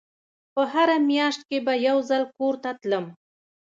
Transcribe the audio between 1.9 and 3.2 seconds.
ځل کور ته تلم.